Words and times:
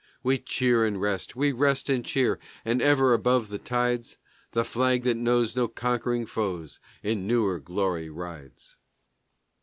We 0.23 0.39
cheer 0.39 0.83
and 0.83 0.99
rest, 0.99 1.35
we 1.35 1.51
rest 1.51 1.87
and 1.87 2.03
cheer; 2.03 2.39
and 2.65 2.81
ever 2.81 3.13
above 3.13 3.49
the 3.49 3.59
tides 3.59 4.17
The 4.53 4.65
flag 4.65 5.03
that 5.03 5.13
knows 5.15 5.55
no 5.55 5.67
conquering 5.67 6.25
foes 6.25 6.79
in 7.03 7.27
newer 7.27 7.59
glory 7.59 8.09
rides. 8.09 8.77